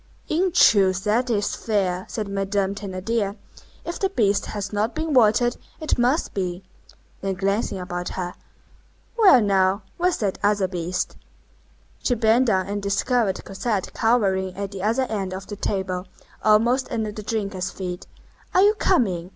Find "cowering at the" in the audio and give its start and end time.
13.93-14.81